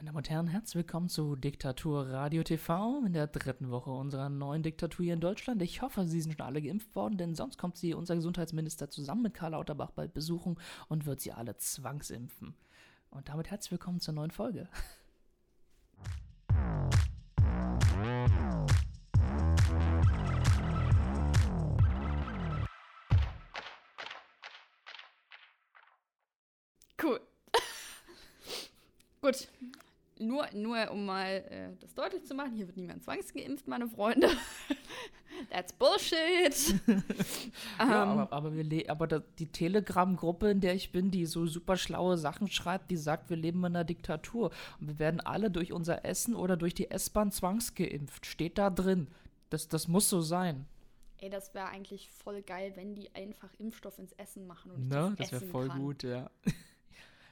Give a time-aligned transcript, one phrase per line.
[0.00, 4.30] Meine Damen und Herren, herzlich willkommen zu Diktatur Radio TV in der dritten Woche unserer
[4.30, 5.60] neuen Diktatur hier in Deutschland.
[5.60, 9.20] Ich hoffe, Sie sind schon alle geimpft worden, denn sonst kommt sie, unser Gesundheitsminister, zusammen
[9.20, 10.58] mit Karl Lauterbach bald besuchen
[10.88, 12.54] und wird sie alle zwangsimpfen.
[13.10, 14.70] Und damit herzlich willkommen zur neuen Folge.
[27.02, 27.20] Cool.
[29.20, 29.46] Gut.
[30.20, 34.28] Nur, nur um mal äh, das deutlich zu machen, hier wird niemand zwangsgeimpft, meine Freunde.
[35.50, 36.80] That's Bullshit.
[37.78, 41.46] Ja, Ähm, aber, aber, wir aber da, die Telegram-Gruppe, in der ich bin, die so
[41.46, 44.50] super schlaue Sachen schreibt, die sagt, wir leben in einer Diktatur.
[44.80, 48.26] Und wir werden alle durch unser Essen oder durch die S-Bahn zwangsgeimpft.
[48.26, 49.08] Steht da drin.
[49.48, 50.66] Das, das muss so sein.
[51.18, 54.88] Ey, das wäre eigentlich voll geil, wenn die einfach Impfstoff ins Essen machen und ich
[54.88, 55.14] Ne?
[55.16, 55.78] das, Das wäre voll kann.
[55.80, 56.30] gut, ja.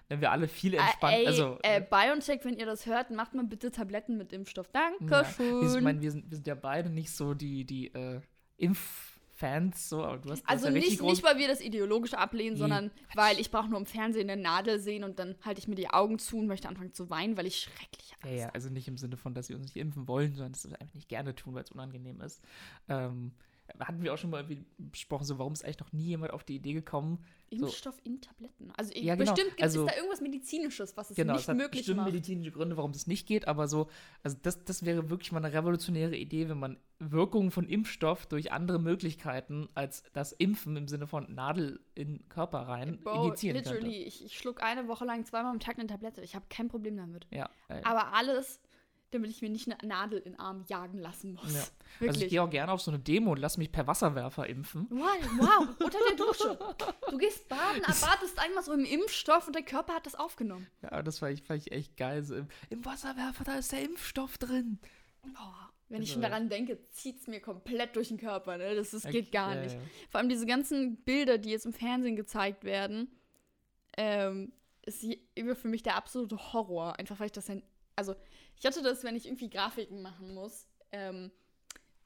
[0.09, 1.15] Wenn wir alle viel Äh, entspannt.
[1.19, 4.69] ey, also, äh, BioNTech, wenn ihr das hört, macht mal bitte Tabletten mit Impfstoff.
[4.75, 5.61] ja, Dankeschön.
[5.69, 8.21] sind- ich mein, wir, sind, wir sind ja beide nicht so die, die äh,
[8.57, 12.59] Impffans, so, aber du hast, also ja nicht, nicht, weil wir das ideologisch ablehnen, Nee,
[12.59, 15.75] sondern weil ich brauche nur im Fernsehen eine Nadel sehen und dann halte ich mir
[15.77, 18.71] die Augen zu und möchte anfangen zu weinen, weil ich schrecklich Ja, Angst ja, also
[18.71, 20.95] nicht im Sinne von, dass wir uns nicht impfen wollen, sondern dass wir es einfach
[20.95, 22.43] nicht gerne tun, weil es unangenehm ist.
[22.89, 23.33] Ähm,
[23.81, 24.45] hatten wir auch schon mal
[24.79, 27.25] besprochen, so warum ist eigentlich noch nie jemand auf die Idee gekommen?
[27.51, 27.67] So.
[27.67, 28.71] Impfstoff in Tabletten.
[28.77, 29.33] Also Ja, genau.
[29.33, 31.97] bestimmt gibt Also- es da irgendwas Medizinisches, was es Genau, nicht es hat möglich bestimmt
[31.99, 32.07] macht.
[32.13, 33.89] medizinische Gründe, warum das nicht geht, aber so,
[34.23, 38.53] also das, das wäre wirklich mal eine revolutionäre Idee, wenn man Wirkungen von Impfstoff durch
[38.53, 43.57] andere Möglichkeiten als das Impfen im Sinne von Nadel in den Körper rein Bro, injizieren
[43.57, 43.97] literally, könnte.
[43.97, 46.21] ich, ich schluck eine Woche lang zweimal am Tag eine Tablette.
[46.23, 47.27] Ich habe kein Problem damit.
[47.31, 47.49] Ja,
[47.85, 48.61] Aber alles,
[49.11, 51.55] damit ich mir nicht eine Nadel in den Arm jagen lassen muss.
[51.55, 51.65] Ja.
[52.09, 54.87] also ich gehe auch gerne auf so eine Demo und lass mich per Wasserwerfer impfen.
[54.91, 56.59] wow, wow, unter der Dusche.
[57.11, 60.67] Du gehst baden, erwartest einmal so im Impfstoff und der Körper hat das aufgenommen.
[60.83, 62.23] Ja, das fand ich, fand ich echt geil.
[62.23, 64.79] So im, Im Wasserwerfer, da ist der Impfstoff drin.
[65.23, 68.59] Boah, wenn ich Also- schon daran denke, zieht es mir komplett durch den Körper.
[68.59, 68.75] Ne?
[68.75, 69.75] Das, das Ja, geht gar nicht.
[69.75, 69.81] ja.
[70.11, 73.11] Vor allem diese ganzen Bilder, die jetzt im Fernsehen gezeigt werden,
[73.97, 74.53] ähm,
[74.85, 75.05] ist
[75.35, 76.99] immer für mich der absolute Horror.
[76.99, 77.63] Einfach weil ich das dann.
[77.99, 78.15] Also,
[78.57, 81.33] ich hatte das, wenn ich irgendwie Grafiken machen muss, ähm,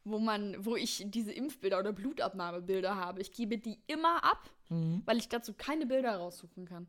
[0.04, 3.20] wo man, wo ich diese Impfbilder oder Blutabnahmebilder habe.
[3.20, 5.03] Ich gebe die immer ab, Mhm.
[5.04, 6.86] weil ich dazu keine Bilder raussuchen kann.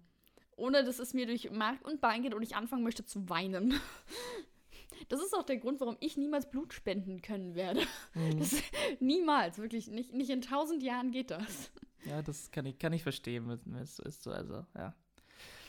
[0.56, 3.74] Ohne dass es mir durch Mark und Bein geht und ich anfangen möchte zu weinen.
[5.10, 7.82] Das ist auch der Grund, warum ich niemals Blut spenden können werde.
[8.14, 8.40] Mhm.
[8.40, 8.56] Das,
[9.00, 9.88] niemals, wirklich.
[9.88, 11.72] Nicht, nicht in tausend Jahren geht das.
[12.06, 13.50] Ja, das kann ich, kann ich verstehen.
[13.82, 14.96] Es ist so, also, ja.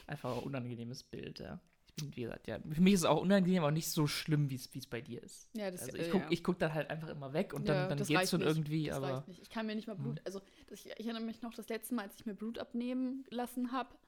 [0.06, 1.58] Einfach ein unangenehmes Bild, ja.
[1.96, 2.58] Bin, wie gesagt, ja.
[2.58, 5.22] Für mich ist es auch unangenehm, aber nicht so schlimm, wie es es bei dir
[5.22, 5.48] ist.
[5.54, 7.88] Ja, das Also ich gucke ich guck dann halt einfach immer weg und dann, Ja,
[7.88, 8.48] dann geht's reicht schon nicht.
[8.48, 9.24] irgendwie, das aber.
[9.28, 10.20] Ich kann mir nicht mal Blut.
[10.24, 13.72] Also, das, ich, erinnere mich noch, das letzte Mal, als ich mir Blut abnehmen lassen
[13.72, 13.98] habe, habe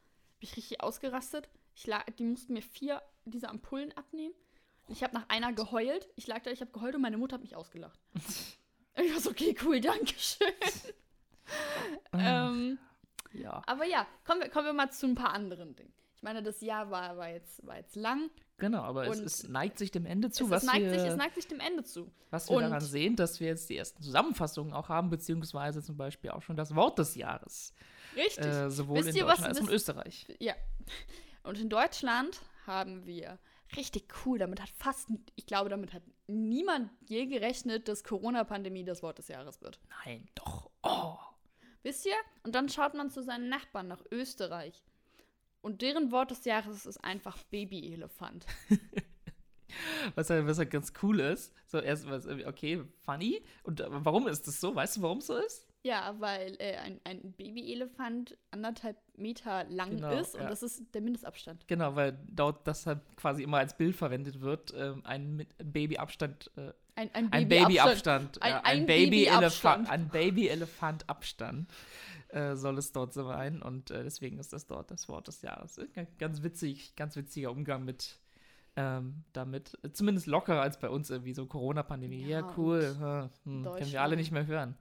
[0.41, 1.49] ich richtig ausgerastet.
[1.75, 4.35] Ich lag, die mussten mir vier dieser Ampullen abnehmen.
[4.89, 6.09] Ich habe nach einer geheult.
[6.17, 7.99] Ich lag da, ich habe geheult und meine Mutter hat mich ausgelacht.
[8.97, 10.47] ich war so, okay, cool, danke schön.
[12.13, 12.79] ähm,
[13.33, 15.93] Ja, aber ja, kommen wir, kommen wir mal zu ein paar anderen Dingen.
[16.17, 18.31] Ich meine, das Jahr war, war, jetzt, war jetzt lang.
[18.59, 21.09] genau, aber es, es neigt sich dem Ende zu, es, was, es, neigt wir, sich,
[21.09, 22.11] es neigt sich dem Ende zu.
[22.31, 25.97] was wir und- daran sehen, dass wir jetzt die ersten Zusammenfassungen auch haben, beziehungsweise zum
[25.97, 27.75] Beispiel auch schon das Wort des Jahres.
[28.17, 28.47] Richtig.
[28.47, 30.27] Äh, sowohl Wisst in ihr, Deutschland was- als auch in Österreich.
[30.41, 30.55] Ja.
[31.43, 33.39] Und in Deutschland haben wir
[33.77, 39.03] richtig cool, damit hat fast, ich glaube, damit hat niemand je gerechnet, dass Corona-Pandemie das
[39.03, 39.79] Wort des Jahres wird.
[40.05, 40.71] Nein, doch.
[40.83, 41.17] Oh.
[41.83, 42.15] Wisst ihr?
[42.43, 44.83] Und dann schaut man zu seinen Nachbarn nach Österreich.
[45.67, 48.47] Und deren Wort des Jahres ist einfach Babyelefant.
[50.15, 51.53] Was halt, was halt ganz cool ist.
[51.67, 53.43] So, erst was, okay, funny.
[53.65, 54.75] Und äh, warum ist das so?
[54.75, 55.67] Weißt du, warum es so ist?
[55.83, 60.49] Ja, weil äh, ein, ein Babyelefant anderthalb Meter lang Genau, ist und ja.
[60.49, 61.67] das ist der Mindestabstand.
[61.67, 64.73] Genau, weil dort das halt quasi immer als Bild verwendet wird.
[64.75, 68.41] Ähm, ein mit Babyabstand, äh, Ein, ein, ein Babyabstand.
[68.41, 68.43] Babyabstand.
[68.43, 69.91] Ein- ja, ein Babyelefant, Babyabstand.
[69.91, 71.71] ein Babyelefant-Abstand
[72.29, 73.63] äh, soll es dort sein.
[73.63, 75.79] Und äh, deswegen ist das dort das Wort des Jahres.
[75.95, 78.19] Ga- Ganz witzig, ganz witziger Umgang mit.
[78.79, 82.23] Ähm, damit, zumindest lockerer als bei uns irgendwie so Corona-Pandemie.
[82.27, 83.31] Ja, Ja, cool.
[83.45, 84.77] Hm, können wir alle nicht mehr hören.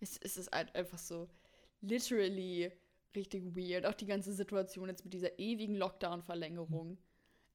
[0.00, 1.26] Es, es ist halt einfach so
[1.80, 2.70] literally
[3.16, 3.86] richtig weird.
[3.86, 6.98] Auch die ganze Situation jetzt mit dieser ewigen Lockdown-Verlängerung.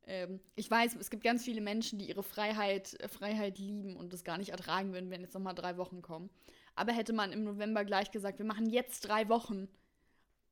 [0.08, 4.14] Ähm, ich weiß, es gibt ganz viele Menschen, die ihre Freiheit, äh, Freiheit lieben und
[4.14, 6.30] das gar nicht ertragen würden, wenn jetzt nochmal drei Wochen kommen.
[6.76, 9.68] Aber hätte man im November gleich gesagt, wir machen jetzt drei Wochen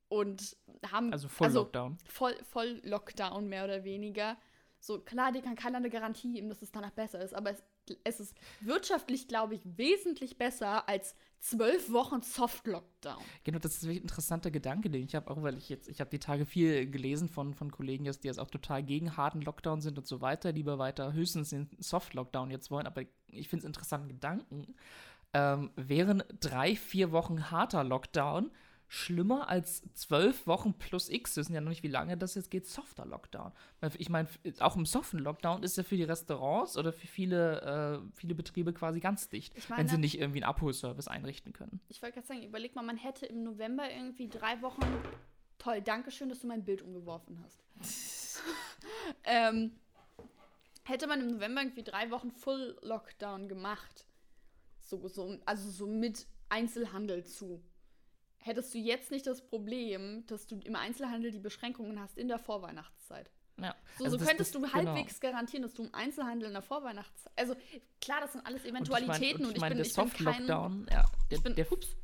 [0.07, 0.55] und
[0.91, 1.97] haben Also voll Lockdown.
[2.05, 4.37] voll, voll Lockdown mehr oder weniger.
[4.79, 7.63] So, klar, dir kann keiner eine Garantie geben, dass es danach besser ist, aber es,
[8.03, 13.21] es ist wirtschaftlich, glaube ich, wesentlich besser als zwölf Wochen Soft-Lockdown.
[13.43, 16.09] Genau, das ist ein interessanter Gedanke, den ich habe, auch weil ich jetzt, ich habe
[16.09, 19.97] die Tage viel gelesen von, von Kollegen, die jetzt auch total gegen harten Lockdown sind
[19.97, 24.07] und so weiter, lieber weiter höchstens den Soft-Lockdown jetzt wollen, aber ich finde es interessanten
[24.07, 24.75] Gedanken.
[25.33, 28.51] Ähm, wären drei, vier Wochen harter Lockdown
[28.93, 32.51] schlimmer als zwölf Wochen plus X, wir wissen ja noch nicht, wie lange das jetzt
[32.51, 33.51] geht, softer Lockdown.
[33.97, 34.27] Ich meine,
[34.59, 38.71] auch im soften Lockdown ist ja für die Restaurants oder für viele, äh, viele Betriebe
[38.71, 41.81] quasi ganz dicht, meine, wenn sie nicht irgendwie einen Abholservice einrichten können.
[41.89, 44.83] Ich wollte gerade sagen, überleg mal, man hätte im November irgendwie drei Wochen.
[45.57, 47.63] Toll, danke schön, dass du mein Bild umgeworfen hast.
[49.23, 49.71] ähm,
[50.83, 54.05] hätte man im November irgendwie drei Wochen Full Lockdown gemacht,
[54.81, 57.63] so, so, also so mit Einzelhandel zu
[58.43, 62.39] hättest du jetzt nicht das Problem, dass du im Einzelhandel die Beschränkungen hast in der
[62.39, 63.31] Vorweihnachtszeit.
[63.61, 63.75] Ja.
[63.97, 65.33] So, also so das, könntest das, du halbwegs genau.
[65.33, 67.33] garantieren, dass du im Einzelhandel in der Vorweihnachtszeit.
[67.35, 67.55] Also
[68.01, 70.37] klar, das sind alles Eventualitäten und ich, mein, und ich, mein, und ich bin, ich
[70.37, 70.87] bin kein.
[70.89, 71.95] Ja, der, ich bin, der, ups,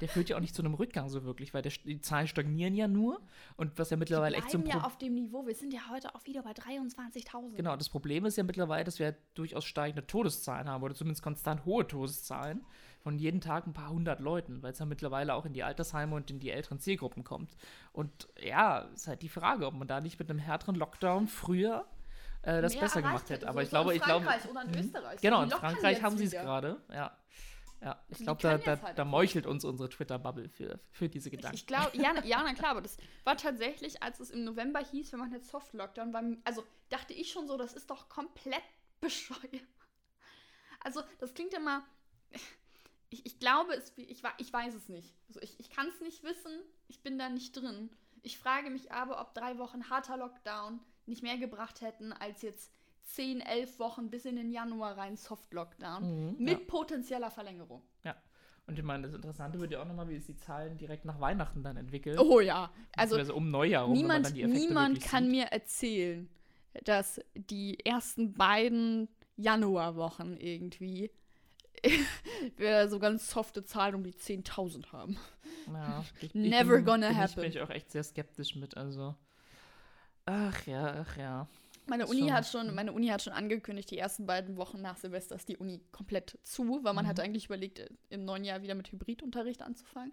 [0.00, 2.74] der führt ja auch nicht zu einem Rückgang so wirklich, weil der, die Zahlen stagnieren
[2.74, 3.20] ja nur
[3.56, 5.46] und was ja mittlerweile echt zum ja auf dem Niveau.
[5.46, 7.56] Wir sind ja heute auch wieder bei 23.000.
[7.56, 11.64] Genau, das Problem ist ja mittlerweile, dass wir durchaus steigende Todeszahlen haben oder zumindest konstant
[11.64, 12.64] hohe Todeszahlen
[13.00, 16.16] von jeden Tag ein paar hundert Leuten, weil es ja mittlerweile auch in die Altersheime
[16.16, 17.54] und in die älteren Zielgruppen kommt.
[17.92, 21.84] Und ja, ist halt die Frage, ob man da nicht mit einem härteren Lockdown früher
[22.40, 23.46] äh, das Mehr besser gemacht hätte.
[23.46, 24.26] Aber so ich glaube, ich glaube.
[24.50, 24.78] Oder in mhm.
[24.78, 25.20] Österreich.
[25.20, 27.12] Genau, in Frankreich haben sie es gerade, ja.
[27.84, 31.54] Ja, ich glaube, da, da, halt da, meuchelt uns unsere Twitter-Bubble für, für diese Gedanken.
[31.54, 34.80] Ich, ich glaube, ja, ja, na klar, aber das war tatsächlich, als es im November
[34.80, 38.62] hieß, wir machen jetzt Soft-Lockdown, also dachte ich schon so, das ist doch komplett
[39.00, 39.68] bescheuert.
[40.80, 41.84] Also, das klingt immer,
[43.10, 45.14] ich, ich glaube, es, ich, ich weiß es nicht.
[45.28, 47.90] Also ich, ich kann es nicht wissen, ich bin da nicht drin.
[48.22, 52.72] Ich frage mich aber, ob drei Wochen harter Lockdown nicht mehr gebracht hätten als jetzt
[53.04, 56.64] 10, 11 Wochen bis in den Januar rein Soft-Lockdown mhm, mit ja.
[56.66, 57.82] potenzieller Verlängerung.
[58.04, 58.16] Ja.
[58.66, 61.20] Und ich meine, das Interessante wird ja auch nochmal, wie es die Zahlen direkt nach
[61.20, 62.18] Weihnachten dann entwickeln.
[62.18, 62.70] Oh ja.
[62.96, 65.32] Also um Neujahr rum, niemand, niemand kann sieht.
[65.32, 66.30] mir erzählen,
[66.84, 71.10] dass die ersten beiden Januarwochen irgendwie
[72.56, 75.18] wir so ganz softe Zahlen um die 10.000 haben.
[75.72, 77.28] Ja, ich, Never ich bin, gonna happen.
[77.28, 79.14] Ich bin ich auch echt sehr skeptisch mit, also.
[80.26, 81.48] Ach ja, ach ja.
[81.86, 85.34] Meine Uni, hat schon, meine Uni hat schon angekündigt, die ersten beiden Wochen nach Silvester
[85.34, 87.08] ist die Uni komplett zu, weil man mhm.
[87.08, 90.12] hat eigentlich überlegt, im neuen Jahr wieder mit Hybridunterricht anzufangen.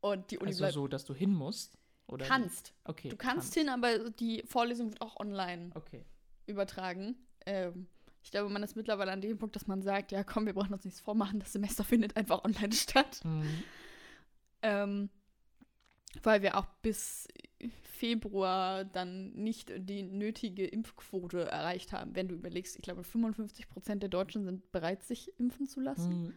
[0.00, 0.74] Und die Uni also bleibt.
[0.74, 1.78] so, dass du hin musst?
[2.08, 2.74] Oder kannst.
[2.84, 3.08] Okay.
[3.08, 6.04] Du kannst, kannst, hin, aber die Vorlesung wird auch online okay.
[6.46, 7.16] übertragen.
[7.46, 7.86] Ähm,
[8.22, 10.72] ich glaube, man ist mittlerweile an dem Punkt, dass man sagt, ja komm, wir brauchen
[10.72, 13.20] uns nichts vormachen, das Semester findet einfach online statt.
[13.24, 13.62] Mhm.
[14.62, 15.10] Ähm,
[16.22, 17.28] weil wir auch bis
[17.82, 22.14] Februar dann nicht die nötige Impfquote erreicht haben.
[22.14, 26.24] Wenn du überlegst, ich glaube, 55 Prozent der Deutschen sind bereit, sich impfen zu lassen.
[26.24, 26.34] Mhm.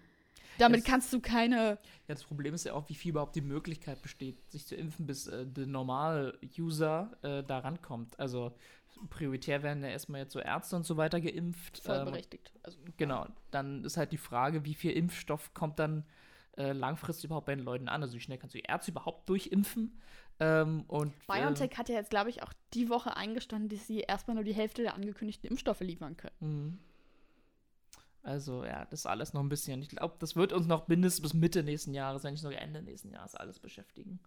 [0.57, 1.79] Damit das, kannst du keine.
[2.07, 5.05] Ja, das Problem ist ja auch, wie viel überhaupt die Möglichkeit besteht, sich zu impfen,
[5.05, 8.19] bis äh, der Normal-User äh, da rankommt.
[8.19, 8.53] Also
[9.09, 11.79] prioritär werden ja erstmal jetzt so Ärzte und so weiter geimpft.
[11.79, 12.51] Vollberechtigt.
[12.53, 13.27] Ähm, also, genau.
[13.51, 16.05] Dann ist halt die Frage, wie viel Impfstoff kommt dann
[16.57, 18.01] äh, langfristig überhaupt bei den Leuten an?
[18.01, 19.99] Also wie schnell kannst du die Ärzte überhaupt durchimpfen?
[20.39, 24.01] Ähm, und, BioNTech äh, hat ja jetzt, glaube ich, auch die Woche eingestanden, dass sie
[24.01, 26.35] erstmal nur die Hälfte der angekündigten Impfstoffe liefern können.
[26.39, 26.79] Mhm.
[28.21, 29.81] Also ja, das ist alles noch ein bisschen.
[29.83, 32.81] Ich glaube, das wird uns noch mindestens bis Mitte nächsten Jahres, wenn nicht sogar Ende
[32.81, 34.19] nächsten Jahres, alles beschäftigen.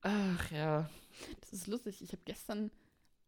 [0.00, 0.88] Ach ja.
[1.40, 2.00] Das ist lustig.
[2.02, 2.70] Ich habe gestern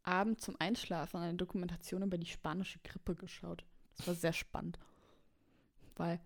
[0.05, 3.64] Abend zum Einschlafen eine Dokumentation über die spanische Grippe geschaut.
[3.99, 4.78] Das war sehr spannend.
[5.97, 6.18] Weil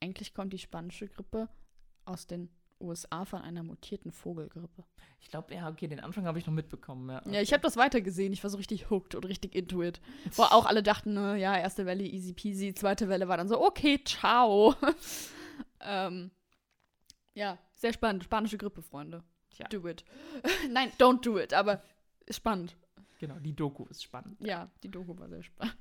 [0.00, 1.48] eigentlich kommt die spanische Grippe
[2.04, 4.84] aus den USA von einer mutierten Vogelgrippe.
[5.20, 7.10] Ich glaube, ja, okay, den Anfang habe ich noch mitbekommen.
[7.10, 7.34] Ja, okay.
[7.34, 8.32] ja ich habe das weitergesehen.
[8.32, 10.00] Ich war so richtig hooked und richtig into it.
[10.32, 13.60] Wo auch alle dachten, ne, ja, erste Welle easy peasy, zweite Welle war dann so,
[13.60, 14.74] okay, ciao.
[15.80, 16.30] ähm,
[17.34, 18.24] ja, sehr spannend.
[18.24, 19.22] Spanische Grippe, Freunde.
[19.50, 19.68] Tja.
[19.68, 20.04] Do it.
[20.70, 21.82] Nein, don't do it, aber
[22.30, 22.76] spannend.
[23.18, 24.40] Genau, die Doku ist spannend.
[24.40, 25.76] Ja, die Doku war sehr spannend.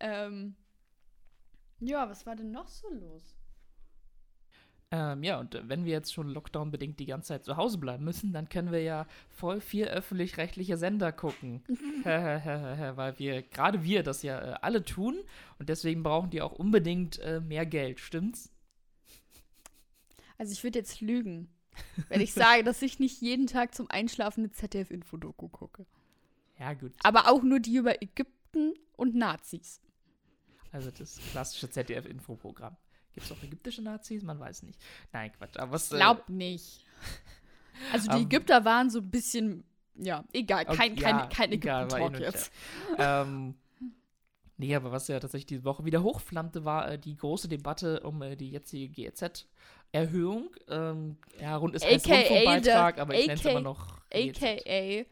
[0.00, 0.56] ähm,
[1.82, 3.36] ja, was war denn noch so los?
[4.92, 8.34] Ähm, ja, und wenn wir jetzt schon Lockdown-bedingt die ganze Zeit zu Hause bleiben müssen,
[8.34, 11.62] dann können wir ja voll viel öffentlich-rechtliche Sender gucken.
[12.04, 15.16] Weil wir, gerade wir, das ja äh, alle tun
[15.58, 18.52] und deswegen brauchen die auch unbedingt äh, mehr Geld, stimmt's?
[20.36, 21.48] Also ich würde jetzt lügen.
[22.08, 25.86] Wenn ich sage, dass ich nicht jeden Tag zum Einschlafen eine ZDF-Infodoku gucke.
[26.58, 26.92] Ja, gut.
[27.02, 29.80] Aber auch nur die über Ägypten und Nazis.
[30.72, 32.76] Also das klassische ZDF-Infoprogramm.
[33.12, 34.22] Gibt es auch ägyptische Nazis?
[34.22, 34.78] Man weiß nicht.
[35.12, 35.58] Nein, Quatsch.
[35.58, 36.84] Aber was, äh, Glaub nicht.
[37.92, 39.64] Also die ähm, Ägypter waren so ein bisschen,
[39.94, 42.52] ja, egal, kein, okay, kein, ja, kein Ägypten-Talk eh jetzt.
[42.98, 43.54] ähm,
[44.62, 48.22] Nee, aber was ja tatsächlich diese Woche wieder hochflammte, war äh, die große Debatte um
[48.22, 50.50] äh, die jetzige GEZ-Erhöhung.
[50.68, 54.40] Ähm, ja, rund ist AKA Rundfunkbeitrag, aber ich nenne es immer noch GEZ.
[54.40, 55.04] AKA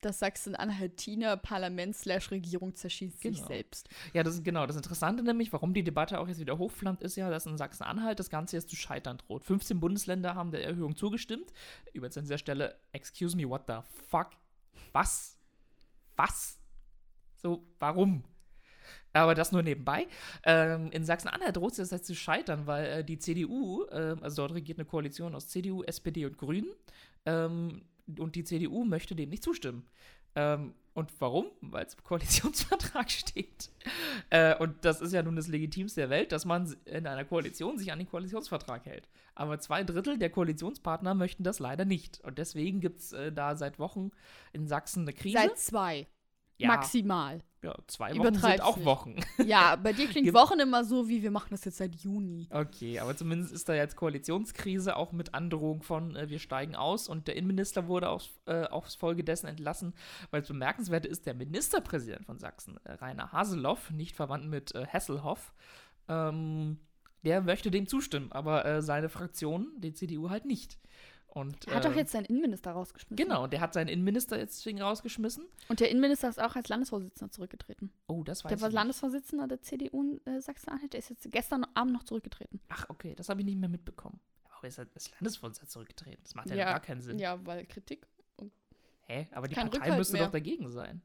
[0.00, 3.48] das Sachsen-Anhaltiner Parlament slash Regierung zerschießt sich Genau.
[3.48, 3.88] selbst.
[4.12, 7.16] Ja, das ist genau das Interessante nämlich, warum die Debatte auch jetzt wieder hochflammt, ist
[7.16, 9.44] ja, dass in Sachsen-Anhalt das Ganze jetzt zu scheitern droht.
[9.44, 11.52] 15 Bundesländer haben der Erhöhung zugestimmt.
[11.92, 14.30] Übrigens an dieser Stelle, excuse me, what the fuck?
[14.92, 15.38] Was?
[16.16, 16.58] Was?
[17.36, 18.24] So, warum?
[19.12, 20.06] Aber das nur nebenbei.
[20.44, 24.42] Ähm, in Sachsen-Anhalt droht es jetzt halt zu scheitern, weil äh, die CDU, ähm, also
[24.42, 26.68] dort regiert eine Koalition aus CDU, SPD und Grünen,
[27.24, 27.82] ähm,
[28.18, 29.86] und die CDU möchte dem nicht zustimmen.
[30.34, 31.46] Ähm, und warum?
[31.60, 33.70] Weil es im Koalitionsvertrag steht.
[34.30, 37.78] Äh, und das ist ja nun das Legitimste der Welt, dass man in einer Koalition
[37.78, 39.08] sich an den Koalitionsvertrag hält.
[39.34, 42.20] Aber zwei Drittel der Koalitionspartner möchten das leider nicht.
[42.24, 44.10] Und deswegen gibt es äh, da seit Wochen
[44.52, 45.36] in Sachsen eine Krise.
[45.36, 46.06] Seit zwei.
[46.56, 47.42] ja, Maximal.
[47.66, 48.86] Ja, zwei Wochen sind auch nicht.
[48.86, 49.16] Wochen.
[49.44, 52.46] Ja, bei dir klingt Wochen immer so, wie wir machen das jetzt seit Juni.
[52.50, 57.08] Okay, aber zumindest ist da jetzt Koalitionskrise, auch mit Androhung von äh, wir steigen aus
[57.08, 59.94] und der Innenminister wurde aus, äh, aufs Folge dessen entlassen,
[60.30, 64.86] weil es bemerkenswert ist, der Ministerpräsident von Sachsen, äh, Rainer Haseloff, nicht verwandt mit äh,
[64.86, 65.52] Hasselhoff,
[66.08, 66.78] ähm,
[67.24, 70.78] der möchte dem zustimmen, aber äh, seine Fraktion, die CDU halt nicht.
[71.36, 73.14] Und, Er hat äh, doch jetzt seinen Innenminister rausgeschmissen.
[73.14, 75.44] Genau, der hat seinen Innenminister jetzt deswegen rausgeschmissen.
[75.68, 77.92] Und der Innenminister ist auch als Landesvorsitzender zurückgetreten.
[78.06, 78.74] Oh, das weiß Der war ich nicht.
[78.80, 80.94] Landesvorsitzender der CDU in äh, Sachsen-Anhalt.
[80.94, 82.58] Der ist jetzt gestern Abend noch zurückgetreten.
[82.70, 84.18] Ach, okay, das habe ich nicht mehr mitbekommen.
[84.56, 86.20] Aber ist er ist Landesvorsitzender zurückgetreten?
[86.22, 87.18] Das macht ja, Ja, gar keinen Sinn.
[87.18, 88.06] Ja, weil Kritik.
[89.02, 89.28] Hä?
[89.32, 90.24] Aber die Partei Rückhalt müsste mehr.
[90.24, 91.02] doch dagegen sein.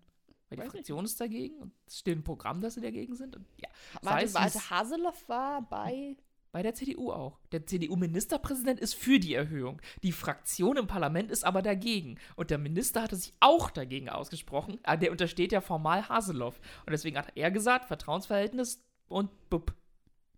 [0.48, 3.18] Weil die Weiß ich Fraktion ist dagegen und es steht im Programm, dass sie dagegen
[3.18, 3.36] sind.
[3.36, 3.68] Und ja,
[4.02, 6.16] Warte, warte, Haseloff war bei.
[6.52, 7.40] Bei der CDU auch.
[7.52, 9.82] Der CDU-Ministerpräsident ist für die Erhöhung.
[10.04, 12.18] Die Fraktion im Parlament ist aber dagegen.
[12.36, 14.80] Und der Minister hatte sich auch dagegen ausgesprochen.
[14.84, 16.60] Ah, Der untersteht ja formal Haseloff.
[16.86, 19.74] Und deswegen hat er gesagt, Vertrauensverhältnis und bupp,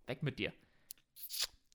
[0.06, 0.52] weg mit dir.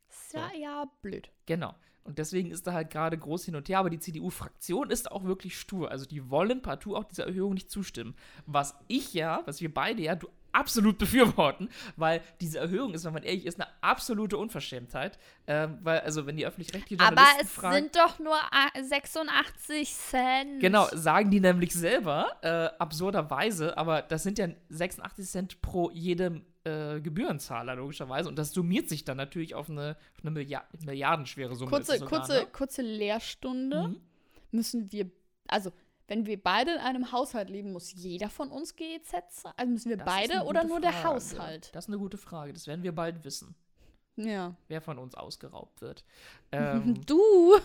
[0.09, 1.29] Ist ja, ja blöd.
[1.45, 1.75] Genau.
[2.03, 5.25] Und deswegen ist da halt gerade groß hin und her, aber die CDU-Fraktion ist auch
[5.25, 5.91] wirklich stur.
[5.91, 8.15] Also die wollen partout auch dieser Erhöhung nicht zustimmen.
[8.45, 13.13] Was ich ja, was wir beide ja du absolut befürworten, weil diese Erhöhung ist, wenn
[13.13, 15.17] man ehrlich ist, eine absolute Unverschämtheit.
[15.47, 18.37] Ähm, weil, also wenn die öffentlich-rechtlichen Aber es fragen, sind doch nur
[18.75, 20.59] äh, 86 Cent.
[20.59, 26.45] Genau, sagen die nämlich selber, äh, absurderweise, aber das sind ja 86 Cent pro jedem
[26.63, 28.29] äh, Gebührenzahler, logischerweise.
[28.29, 31.71] Und das summiert sich dann natürlich auf eine, auf eine Milliard milliardenschwere Summe.
[31.71, 32.47] Kurze, sogar, kurze, ne?
[32.51, 33.87] kurze Lehrstunde.
[33.89, 34.01] Mhm.
[34.51, 35.09] Müssen wir.
[35.47, 35.71] Also,
[36.09, 39.53] wenn wir beide in einem Haushalt leben, muss jeder von uns GEZ zahlen?
[39.57, 41.07] Also müssen wir Das beide oder nur der Frage.
[41.15, 41.69] Haushalt?
[41.73, 42.51] Das ist eine gute Frage.
[42.51, 43.55] Das werden wir bald wissen,
[44.15, 44.55] Ja.
[44.67, 46.03] wer von uns ausgeraubt wird.
[46.51, 47.55] Ähm, Du,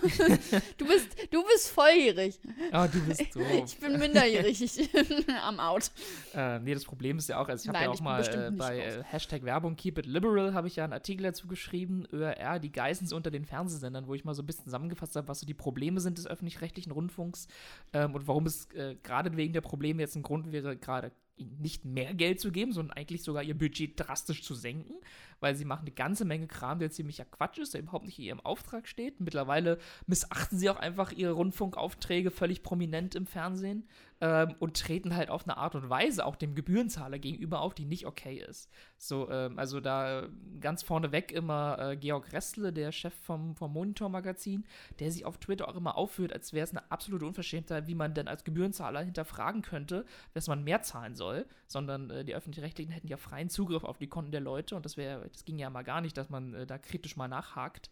[0.78, 2.38] du bist, du bist volljährig.
[2.72, 3.40] oh, du bist so.
[3.64, 4.60] Ich bin minderjährig.
[4.62, 4.90] Ich
[5.42, 5.90] am Out.
[6.34, 8.50] Äh, nee, das Problem ist ja auch, also ich habe ja auch bin mal äh,
[8.50, 12.58] bei äh, Hashtag Werbung Keep It Liberal habe ich ja einen Artikel dazu geschrieben, ÖRR,
[12.58, 15.46] die Geissens unter den Fernsehsendern, wo ich mal so ein bisschen zusammengefasst habe, was so
[15.46, 17.48] die Probleme sind des öffentlich-rechtlichen Rundfunks
[17.92, 21.60] ähm, und warum es äh, gerade wegen der Probleme jetzt ein Grund wäre, gerade ihnen
[21.60, 24.94] nicht mehr Geld zu geben, sondern eigentlich sogar ihr Budget drastisch zu senken,
[25.40, 28.24] weil sie machen eine ganze Menge Kram, der ziemlicher Quatsch ist, der überhaupt nicht in
[28.24, 29.20] ihrem Auftrag steht.
[29.20, 33.86] Mittlerweile missachten sie auch einfach ihre Rundfunkaufträge völlig prominent im Fernsehen
[34.20, 37.84] ähm, und treten halt auf eine Art und Weise auch dem Gebührenzahler gegenüber auf, die
[37.84, 38.70] nicht okay ist.
[38.96, 40.28] So, ähm, also da
[40.60, 44.64] ganz vorneweg immer äh, Georg Restle, der Chef vom, vom Monitor-Magazin,
[44.98, 48.14] der sich auf Twitter auch immer aufführt, als wäre es eine absolute Unverschämtheit, wie man
[48.14, 53.08] denn als Gebührenzahler hinterfragen könnte, dass man mehr zahlen soll, sondern äh, die Öffentlich-Rechtlichen hätten
[53.08, 55.82] ja freien Zugriff auf die Konten der Leute und das wäre, das ging ja mal
[55.82, 57.90] gar nicht, dass man äh, da kritisch mal nachhakt.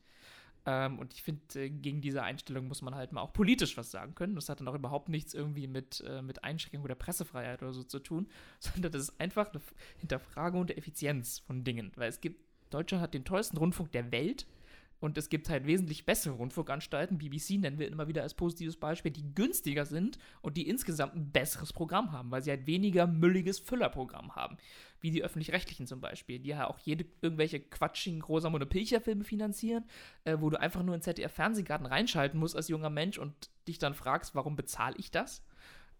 [0.64, 3.90] Ähm, und ich finde, äh, gegen diese Einstellung muss man halt mal auch politisch was
[3.90, 4.34] sagen können.
[4.34, 7.82] Das hat dann auch überhaupt nichts irgendwie mit, äh, mit Einschränkung der Pressefreiheit oder so
[7.82, 8.28] zu tun,
[8.60, 9.60] sondern das ist einfach eine
[9.98, 11.90] Hinterfragung der Effizienz von Dingen.
[11.96, 12.40] Weil es gibt,
[12.70, 14.46] Deutschland hat den teuersten Rundfunk der Welt
[15.02, 19.10] und es gibt halt wesentlich bessere Rundfunkanstalten, BBC nennen wir immer wieder als positives Beispiel,
[19.10, 23.58] die günstiger sind und die insgesamt ein besseres Programm haben, weil sie halt weniger mülliges
[23.58, 24.58] Füllerprogramm haben.
[25.00, 29.84] Wie die öffentlich-rechtlichen zum Beispiel, die ja auch jede irgendwelche quatschigen Rosamunde Pilcher-Filme finanzieren,
[30.22, 33.94] äh, wo du einfach nur in ZDF-Fernsehgarten reinschalten musst als junger Mensch und dich dann
[33.94, 35.42] fragst, warum bezahle ich das?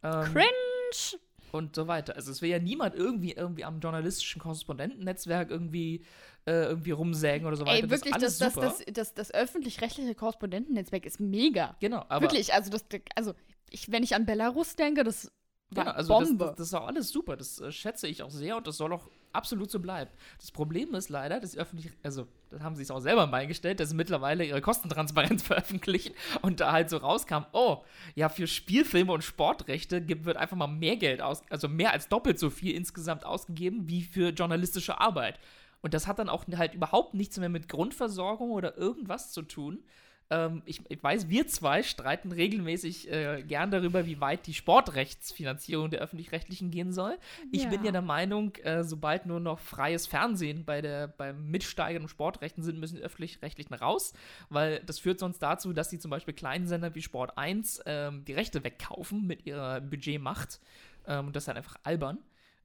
[0.05, 1.21] Ähm, Cringe.
[1.51, 2.15] und so weiter.
[2.15, 6.05] Also es will ja niemand irgendwie irgendwie am journalistischen Korrespondentennetzwerk irgendwie
[6.47, 7.85] äh, irgendwie rumsägen oder so weiter.
[7.85, 11.77] Ey, wirklich, das, das, das, das, das, öffentlich-rechtliche Korrespondentennetzwerk ist mega.
[11.81, 12.85] genau, aber wirklich, also das,
[13.15, 13.35] also
[13.71, 15.31] ich, wenn ich an Belarus denke, das
[15.75, 16.45] war genau, also Bombe.
[16.47, 17.37] das, das ist auch alles super.
[17.37, 20.15] Das äh, schätze ich auch sehr und das soll auch absolut so bleibt.
[20.39, 23.39] Das Problem ist leider, dass die öffentlich, also das haben sie es auch selber mal
[23.39, 27.79] eingestellt, dass sie mittlerweile ihre Kostentransparenz veröffentlichen und da halt so rauskam, oh,
[28.15, 32.09] ja, für Spielfilme und Sportrechte gibt, wird einfach mal mehr Geld aus, also mehr als
[32.09, 35.39] doppelt so viel insgesamt ausgegeben wie für journalistische Arbeit.
[35.83, 39.85] Und das hat dann auch halt überhaupt nichts mehr mit Grundversorgung oder irgendwas zu tun,
[40.33, 45.91] ähm, ich, ich, weiß, wir zwei streiten regelmäßig äh, gern darüber, wie weit die Sportrechtsfinanzierung
[45.91, 47.19] der öffentlich-rechtlichen gehen soll.
[47.51, 47.69] Ich ja.
[47.69, 52.63] bin ja der Meinung, äh, sobald nur noch freies Fernsehen bei der, beim Mitsteigern Sportrechten
[52.63, 54.15] sind, müssen die öffentlich-rechtlichen raus,
[54.49, 56.35] weil das führt sonst dazu, dass sie zum Beispiel
[56.65, 60.61] Sender wie Sport 1 ähm, die Rechte wegkaufen mit ihrer Budgetmacht.
[61.07, 62.19] Ähm, und das ist halt einfach albern.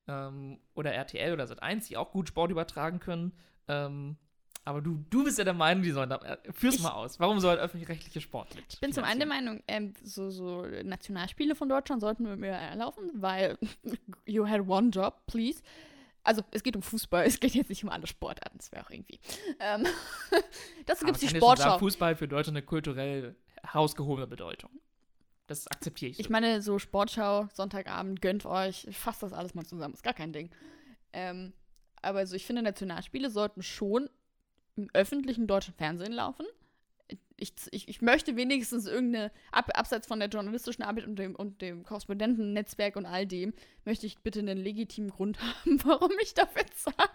[0.08, 3.34] Ähm, oder RTL oder Sat1, die auch gut Sport übertragen können.
[3.68, 4.18] Ähm,
[4.68, 6.18] aber du, du bist ja der Meinung, die sollen da.
[6.18, 7.22] Äh, führ's ich, mal aus.
[7.22, 8.66] Warum soll öffentlich-rechtliche Sport mit?
[8.70, 12.58] Ich bin zum einen der Meinung, ähm, so, so Nationalspiele von Deutschland sollten wir mehr
[12.58, 13.58] erlaufen, weil
[14.26, 15.62] you had one job, please.
[16.22, 18.90] Also, es geht um Fußball, es geht jetzt nicht um alle Sportarten, das wäre auch
[18.90, 19.22] irgendwie.
[19.62, 19.88] Ähm,
[20.86, 21.70] dazu gibt es die Sportschau.
[21.70, 24.70] Sagen, Fußball für Deutschland eine kulturell herausgehobene Bedeutung.
[25.48, 26.18] Das akzeptiere ich.
[26.18, 26.22] So.
[26.22, 30.34] Ich meine, so Sportschau, Sonntagabend, gönnt euch, fasst das alles mal zusammen, ist gar kein
[30.34, 30.50] Ding.
[31.14, 31.54] Ähm,
[32.02, 34.10] aber also ich finde, Nationalspiele sollten schon
[34.76, 36.46] im öffentlichen deutschen Fernsehen laufen.
[37.38, 41.62] Ich, ich, ich möchte wenigstens irgendeine, ab, abseits von der journalistischen Arbeit und dem, und
[41.62, 43.54] dem Korrespondentennetzwerk und all dem,
[43.86, 47.10] möchte ich bitte einen legitimen Grund haben, warum ich dafür zahle.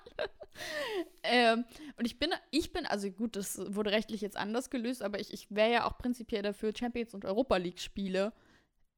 [1.23, 1.65] Ähm,
[1.97, 5.33] und ich bin, ich bin, also gut, das wurde rechtlich jetzt anders gelöst, aber ich,
[5.33, 8.33] ich wäre ja auch prinzipiell dafür, Champions und Europa League-Spiele,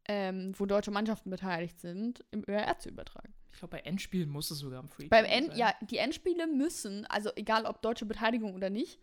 [0.07, 3.33] ähm, wo deutsche Mannschaften beteiligt sind, im ÖRR zu übertragen.
[3.53, 5.59] Ich glaube, bei Endspielen muss es sogar im Free Beim End, sein.
[5.59, 8.99] ja, die Endspiele müssen, also egal ob deutsche Beteiligung oder nicht,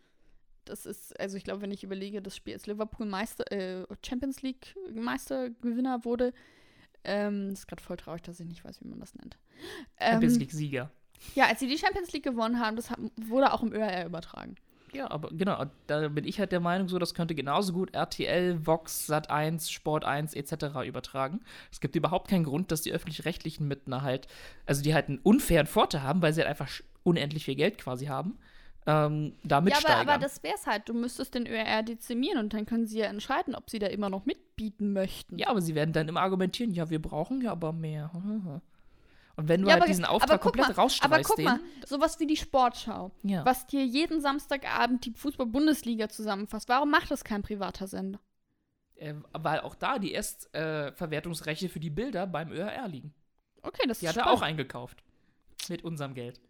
[0.64, 4.42] das ist, also ich glaube, wenn ich überlege, das Spiel ist Liverpool Meister, äh, Champions
[4.42, 6.32] League Meistergewinner wurde.
[7.04, 9.38] Ähm, das ist gerade voll traurig, dass ich nicht weiß, wie man das nennt.
[9.98, 10.90] Ähm, Champions League Sieger.
[11.34, 14.56] Ja, als sie die Champions League gewonnen haben, das wurde auch im ÖRR übertragen.
[14.92, 18.66] Ja, aber genau, da bin ich halt der Meinung, so, das könnte genauso gut RTL,
[18.66, 20.86] Vox, Sat1, Sport 1 etc.
[20.86, 21.40] übertragen.
[21.70, 24.28] Es gibt überhaupt keinen Grund, dass die öffentlich-rechtlichen mit einer halt,
[24.66, 26.68] also die halt einen unfairen Vorteil haben, weil sie halt einfach
[27.04, 28.38] unendlich viel Geld quasi haben.
[28.84, 30.88] Ähm, damit ja, aber, aber das wäre es halt.
[30.88, 34.10] Du müsstest den ÖR dezimieren und dann können sie ja entscheiden, ob sie da immer
[34.10, 35.38] noch mitbieten möchten.
[35.38, 38.10] Ja, aber sie werden dann immer argumentieren, ja, wir brauchen ja aber mehr.
[39.36, 42.20] Und wenn du ja, halt aber, diesen Auftrag komplett mal, rausstreichst, Aber guck mal, sowas
[42.20, 43.44] wie die Sportschau, ja.
[43.44, 48.20] was dir jeden Samstagabend die Fußball-Bundesliga zusammenfasst, warum macht das kein privater Sender?
[48.96, 53.14] Äh, weil auch da die Erstverwertungsrechte äh, für die Bilder beim ÖRR liegen.
[53.62, 55.02] Okay, das die ist Die hat er auch eingekauft.
[55.68, 56.40] Mit unserem Geld.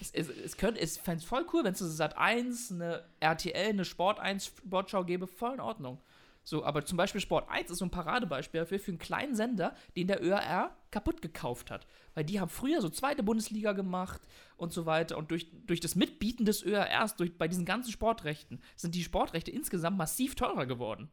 [0.00, 3.70] es, es, es, könnte, es fände es voll cool, wenn es Sat 1, eine RTL,
[3.70, 6.00] eine Sport 1 Sportschau gäbe, voll in Ordnung.
[6.48, 9.76] So, aber zum Beispiel Sport 1 ist so ein Paradebeispiel dafür für einen kleinen Sender,
[9.94, 11.86] den der ÖRR kaputt gekauft hat.
[12.14, 14.22] Weil die haben früher so zweite Bundesliga gemacht
[14.56, 15.18] und so weiter.
[15.18, 19.50] Und durch, durch das Mitbieten des ÖRRs, durch, bei diesen ganzen Sportrechten, sind die Sportrechte
[19.50, 21.10] insgesamt massiv teurer geworden.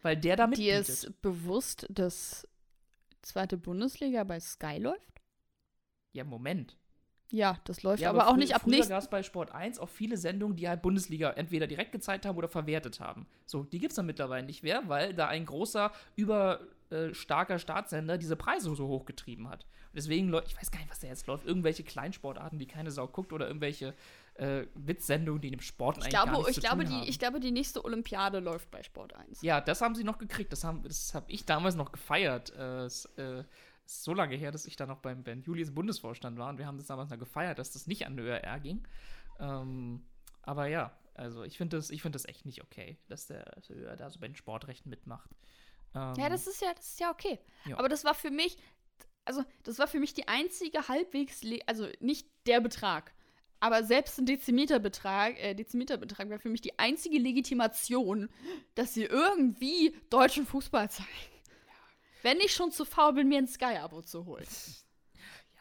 [0.00, 0.58] Weil der damit.
[0.58, 2.48] Dir ist bewusst, dass
[3.20, 5.20] zweite Bundesliga bei Sky läuft?
[6.12, 6.78] Ja, Moment.
[7.34, 8.90] Ja, das läuft ja, aber, aber auch nicht ab nächsten.
[8.90, 12.38] gab es bei Sport 1 auch viele Sendungen, die halt Bundesliga entweder direkt gezeigt haben
[12.38, 13.26] oder verwertet haben.
[13.44, 18.18] So, die gibt es dann mittlerweile nicht mehr, weil da ein großer, überstarker äh, Staatssender
[18.18, 19.64] diese Preise so hochgetrieben hat.
[19.64, 21.44] Und deswegen, ich weiß gar nicht, was da jetzt läuft.
[21.44, 23.94] Irgendwelche Kleinsportarten, die keine Sau guckt oder irgendwelche
[24.34, 26.98] äh, Witzsendungen, die in dem Sport eigentlich glaube, gar nichts ich zu glaube, tun die,
[27.00, 27.08] haben.
[27.08, 29.42] Ich glaube, die nächste Olympiade läuft bei Sport 1.
[29.42, 30.52] Ja, das haben sie noch gekriegt.
[30.52, 32.52] Das habe das hab ich damals noch gefeiert.
[32.56, 33.44] Äh, äh
[33.86, 36.66] ist so lange her, dass ich da noch beim Ben Julis Bundesvorstand war und wir
[36.66, 38.86] haben das damals noch gefeiert, dass das nicht an den ÖRR ging.
[39.38, 40.04] Ähm,
[40.42, 43.76] aber ja, also ich finde das, find das echt nicht okay, dass der, dass der
[43.76, 45.30] ÖR da so bei den Sportrechten mitmacht.
[45.94, 47.38] Ähm, ja, das ist ja, das ist ja okay.
[47.66, 47.78] Ja.
[47.78, 48.56] Aber das war für mich,
[49.24, 53.12] also das war für mich die einzige halbwegs, also nicht der Betrag,
[53.60, 58.28] aber selbst ein Dezimeterbetrag, äh, Dezimeterbetrag war für mich die einzige Legitimation,
[58.74, 61.33] dass sie irgendwie deutschen Fußball zeigen
[62.24, 64.46] wenn ich schon zu faul bin, mir ein Sky-Abo zu holen.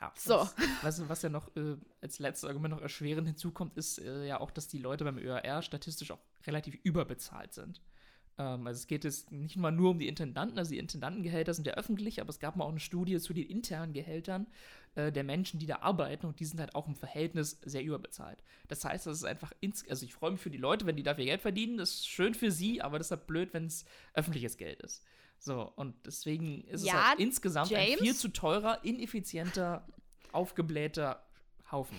[0.01, 0.39] Ja, so.
[0.81, 4.41] Was, was, was ja noch äh, als letztes Argument noch erschwerend hinzukommt, ist äh, ja
[4.41, 7.81] auch, dass die Leute beim ÖRR statistisch auch relativ überbezahlt sind.
[8.37, 11.67] Ähm, also es geht jetzt nicht mal nur um die Intendanten, also die Intendantengehälter sind
[11.67, 14.47] ja öffentlich, aber es gab mal auch eine Studie zu den internen Gehältern
[14.95, 18.43] äh, der Menschen, die da arbeiten und die sind halt auch im Verhältnis sehr überbezahlt.
[18.67, 21.03] Das heißt, das ist einfach, ins also ich freue mich für die Leute, wenn die
[21.03, 23.85] dafür Geld verdienen, das ist schön für sie, aber das ist halt blöd, wenn es
[24.13, 25.03] öffentliches Geld ist.
[25.43, 27.91] So, und deswegen ist ja, es halt insgesamt James?
[27.91, 29.85] ein viel zu teurer, ineffizienter,
[30.31, 31.21] aufgeblähter
[31.69, 31.97] Haufen.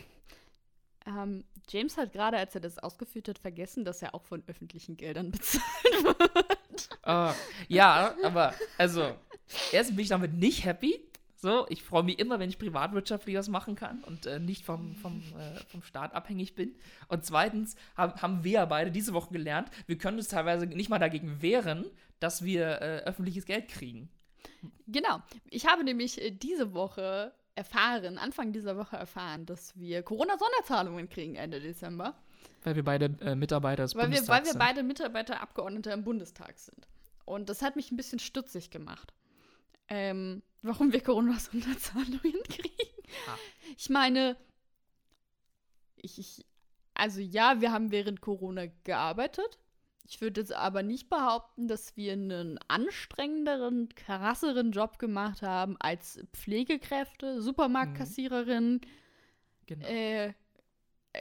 [1.07, 4.97] Ähm, James hat gerade, als er das ausgeführt hat, vergessen, dass er auch von öffentlichen
[4.97, 5.63] Geldern bezahlt
[6.05, 6.89] wird.
[7.07, 7.35] Uh,
[7.69, 9.15] ja, aber also,
[9.73, 11.07] erst bin ich damit nicht happy.
[11.45, 14.95] So, ich freue mich immer, wenn ich privatwirtschaftlich was machen kann und äh, nicht vom,
[14.95, 16.75] vom, äh, vom Staat abhängig bin.
[17.09, 20.89] Und zweitens hab, haben wir ja beide diese Woche gelernt, wir können uns teilweise nicht
[20.89, 21.85] mal dagegen wehren,
[22.19, 24.09] dass wir äh, öffentliches Geld kriegen.
[24.87, 25.21] Genau.
[25.51, 31.35] Ich habe nämlich äh, diese Woche erfahren, Anfang dieser Woche erfahren, dass wir Corona-Sonderzahlungen kriegen
[31.35, 32.15] Ende Dezember.
[32.63, 34.59] Weil wir beide äh, Mitarbeiter des Weil wir, Bundestags weil wir sind.
[34.61, 36.89] beide Mitarbeiter, Abgeordnete im Bundestag sind.
[37.27, 39.13] Und das hat mich ein bisschen stutzig gemacht.
[39.89, 43.03] Ähm, warum wir Corona-Sonderzahlungen kriegen.
[43.29, 43.37] Ah.
[43.77, 44.37] Ich meine,
[45.97, 46.45] ich, ich,
[46.95, 49.59] also ja, wir haben während Corona gearbeitet.
[50.07, 56.23] Ich würde jetzt aber nicht behaupten, dass wir einen anstrengenderen, krasseren Job gemacht haben als
[56.33, 58.83] Pflegekräfte, Supermarktkassiererinnen.
[59.67, 59.87] Genau.
[59.87, 60.35] Äh,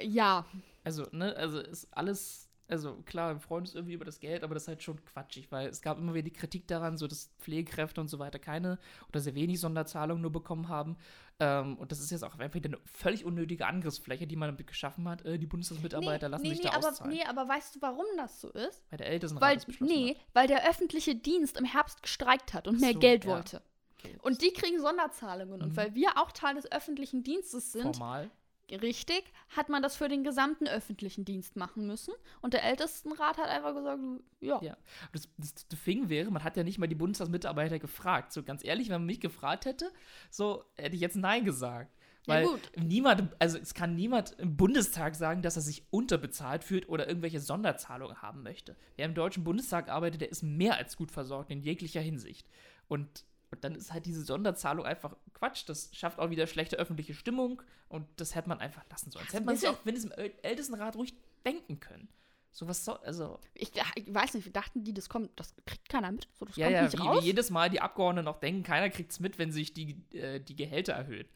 [0.01, 0.45] ja,
[0.83, 4.53] Also, ne, also ist alles, also klar, wir freuen uns irgendwie über das Geld, aber
[4.53, 7.29] das ist halt schon quatschig, weil es gab immer wieder die Kritik daran, so dass
[7.39, 10.97] Pflegekräfte und so weiter keine oder sehr wenig Sonderzahlungen nur bekommen haben.
[11.39, 14.65] Ähm, und das ist jetzt auch einfach wieder eine völlig unnötige Angriffsfläche, die man damit
[14.67, 15.25] geschaffen hat.
[15.25, 17.13] Äh, die Bundestagsmitarbeiter lassen sich da aber, auszahlen.
[17.13, 18.83] nee, aber weißt du, warum das so ist?
[18.89, 20.21] Weil der Ältestenrat Weil, das beschlossen nee, hat.
[20.33, 23.31] weil der öffentliche Dienst im Herbst gestreikt hat und mehr so, Geld ja.
[23.31, 23.61] wollte.
[23.99, 24.17] Okay.
[24.21, 25.61] Und die kriegen Sonderzahlungen.
[25.61, 25.77] Und Mhm.
[25.77, 28.29] weil wir auch Teil des öffentlichen Dienstes sind, Formal.
[28.75, 32.13] Richtig, hat man das für den gesamten öffentlichen Dienst machen müssen.
[32.41, 33.99] Und der Ältestenrat hat einfach gesagt,
[34.39, 34.61] ja.
[34.61, 34.77] Ja.
[35.11, 38.33] Das, das, das Ding wäre, man hat ja nicht mal die Bundestagsmitarbeiter gefragt.
[38.33, 39.91] So ganz ehrlich, wenn man mich gefragt hätte,
[40.29, 41.93] so hätte ich jetzt Nein gesagt.
[42.25, 42.71] Ja, Weil gut.
[42.77, 47.41] niemand, also es kann niemand im Bundestag sagen, dass er sich unterbezahlt fühlt oder irgendwelche
[47.41, 48.77] Sonderzahlungen haben möchte.
[48.95, 52.47] Wer im Deutschen Bundestag arbeitet, der ist mehr als gut versorgt in jeglicher Hinsicht.
[52.87, 55.63] Und, und dann ist halt diese Sonderzahlung einfach Quatsch.
[55.67, 59.25] Das schafft auch wieder schlechte öffentliche Stimmung und das hätte man einfach lassen sollen.
[59.25, 61.13] Das hätte man sich auch, wenn es im Äl- Ältestenrat ruhig
[61.45, 62.09] denken können.
[62.51, 63.39] So was soll, also.
[63.55, 66.27] Ich, ich weiß nicht, wir dachten die, das kommt, das kriegt keiner mit.
[66.33, 67.21] So, das Ja, kommt ja, nicht wie, raus.
[67.23, 70.39] wie jedes Mal die Abgeordneten noch denken, keiner kriegt es mit, wenn sich die, äh,
[70.39, 71.27] die Gehälter erhöhen.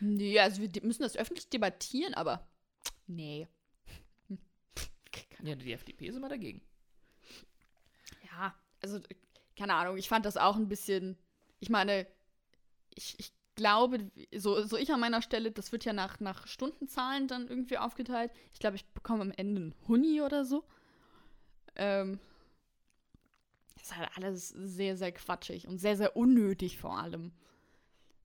[0.00, 2.48] Nee, also wir müssen das öffentlich debattieren, aber
[3.06, 3.46] nee.
[5.44, 6.60] Ja, die FDP ist immer dagegen.
[8.24, 9.14] Ja, also, äh,
[9.56, 11.16] keine Ahnung, ich fand das auch ein bisschen,
[11.60, 12.06] ich meine,
[12.94, 17.28] ich, ich glaube, so, so ich an meiner Stelle, das wird ja nach, nach Stundenzahlen
[17.28, 18.32] dann irgendwie aufgeteilt.
[18.52, 20.64] Ich glaube, ich bekomme am Ende einen Huni oder so.
[21.76, 22.18] Ähm,
[23.74, 27.32] das ist halt alles sehr, sehr quatschig und sehr, sehr unnötig vor allem.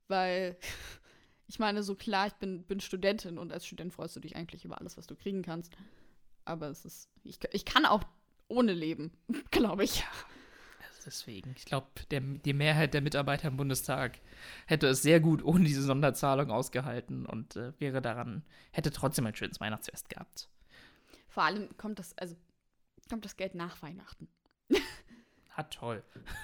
[0.07, 0.57] Weil,
[1.47, 4.65] ich meine, so klar, ich bin, bin Studentin und als Student freust du dich eigentlich
[4.65, 5.73] über alles, was du kriegen kannst.
[6.45, 8.03] Aber es ist, ich, ich kann auch
[8.47, 9.11] ohne leben,
[9.51, 10.05] glaube ich.
[11.07, 14.19] Deswegen, ich glaube, die Mehrheit der Mitarbeiter im Bundestag
[14.65, 19.33] hätte es sehr gut ohne diese Sonderzahlung ausgehalten und äh, wäre daran, hätte trotzdem ein
[19.33, 20.49] schönes Weihnachtsfest gehabt.
[21.29, 22.35] Vor allem kommt das, also
[23.09, 24.27] kommt das Geld nach Weihnachten.
[25.55, 26.03] Ah, toll.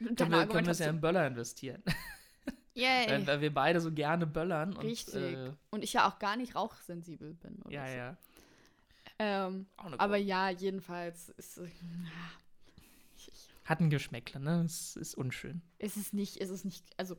[0.00, 1.82] Deiner wir, können wir es ja in Böller investieren.
[2.74, 3.10] Yay.
[3.10, 4.72] weil, weil wir beide so gerne böllern.
[4.72, 5.36] Und, Richtig.
[5.36, 7.60] Äh, Und ich ja auch gar nicht rauchsensibel bin.
[7.64, 7.96] Oder ja, so.
[7.96, 8.16] ja.
[9.18, 11.68] Ähm, aber ja, jedenfalls ist äh,
[13.70, 14.64] Hat ein Geschmäckle, ne?
[14.64, 15.62] Es ist unschön.
[15.78, 17.16] es ist nicht, es ist nicht, also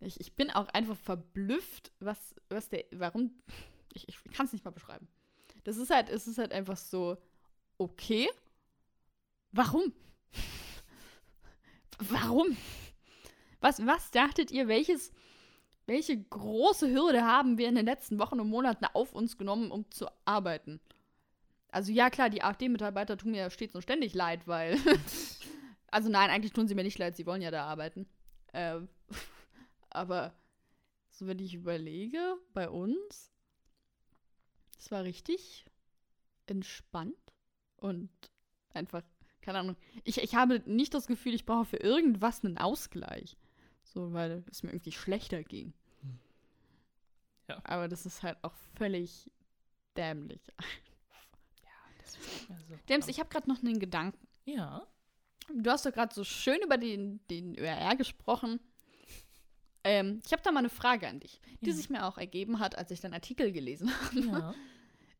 [0.00, 3.30] ich, ich bin auch einfach verblüfft, was, was der, warum,
[3.92, 5.06] ich, ich kann es nicht mal beschreiben.
[5.64, 7.18] Das ist halt, es ist halt einfach so,
[7.76, 8.30] okay,
[9.52, 9.92] warum?
[11.98, 12.56] Warum?
[13.60, 15.12] Was, was dachtet ihr, welches,
[15.84, 19.90] welche große Hürde haben wir in den letzten Wochen und Monaten auf uns genommen, um
[19.90, 20.80] zu arbeiten?
[21.74, 24.78] Also ja, klar, die AfD-Mitarbeiter tun mir ja stets und ständig leid, weil.
[25.90, 28.06] also nein, eigentlich tun sie mir nicht leid, sie wollen ja da arbeiten.
[28.52, 28.88] Ähm,
[29.90, 30.32] aber
[31.10, 33.32] so, wenn ich überlege, bei uns,
[34.78, 35.66] es war richtig
[36.46, 37.16] entspannt
[37.74, 38.08] und
[38.72, 39.02] einfach,
[39.40, 39.76] keine Ahnung.
[40.04, 43.36] Ich, ich habe nicht das Gefühl, ich brauche für irgendwas einen Ausgleich.
[43.82, 45.74] So, weil es mir irgendwie schlechter ging.
[47.48, 47.60] Ja.
[47.64, 49.28] Aber das ist halt auch völlig
[49.96, 50.40] dämlich.
[52.50, 54.26] Also, James, ich habe gerade noch einen Gedanken.
[54.44, 54.86] Ja.
[55.52, 58.60] Du hast doch gerade so schön über den, den ÖRR gesprochen.
[59.84, 61.74] Ähm, ich habe da mal eine Frage an dich, die Ja.
[61.76, 64.20] sich mir auch ergeben hat, als ich deinen Artikel gelesen habe.
[64.20, 64.54] ja.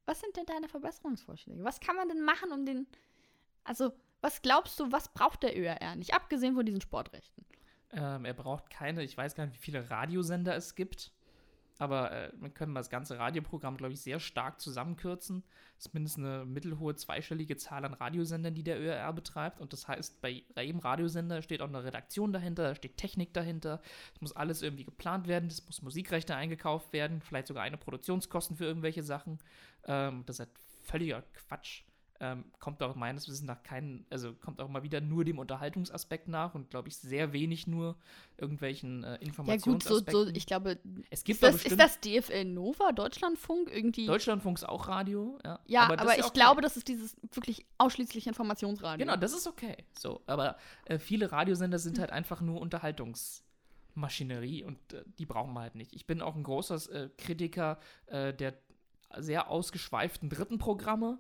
[0.07, 1.64] Was sind denn deine Verbesserungsvorschläge?
[1.64, 2.87] Was kann man denn machen, um den.
[3.64, 6.14] Also, was glaubst du, was braucht der ÖRR nicht?
[6.14, 7.44] Abgesehen von diesen Sportrechten.
[7.92, 11.12] Ähm, er braucht keine, ich weiß gar nicht, wie viele Radiosender es gibt.
[11.79, 15.43] Aber äh, mal das ganze Radioprogramm, glaube ich, sehr stark zusammenkürzen.
[15.77, 19.61] Das ist mindestens eine mittelhohe zweistellige Zahl an Radiosendern, die der ÖRR betreibt.
[19.61, 23.81] Und das heißt, bei jedem Radiosender steht auch eine Redaktion dahinter, da steht Technik dahinter.
[24.15, 28.57] Es muss alles irgendwie geplant werden, es muss Musikrechte eingekauft werden, vielleicht sogar eine Produktionskosten
[28.57, 29.41] für irgendwelche Sachen.
[29.87, 30.51] Ähm, das ist halt
[30.85, 31.83] völliger Quatsch.
[32.25, 36.27] Ähm, kommt auch meines Wissens nach keinen, also kommt auch mal wieder nur dem Unterhaltungsaspekt
[36.27, 37.97] nach und glaube ich sehr wenig nur
[38.39, 40.03] irgendwelchen äh, Informationsaspekten.
[40.03, 40.79] Ja gut, so, so ich glaube,
[41.11, 44.07] es gibt ist, das, ist das DFL Nova, Deutschlandfunk irgendwie?
[44.07, 45.61] Deutschlandfunk ist auch Radio, ja.
[45.67, 46.33] Ja, aber, aber ich okay.
[46.33, 49.05] glaube, das ist dieses wirklich ausschließlich Informationsradio.
[49.05, 49.77] Genau, das ist okay.
[49.99, 50.57] So, aber
[50.87, 55.93] äh, viele Radiosender sind halt einfach nur Unterhaltungsmaschinerie und äh, die brauchen wir halt nicht.
[55.93, 58.55] Ich bin auch ein großer äh, Kritiker äh, der
[59.19, 61.19] sehr ausgeschweiften dritten Programme.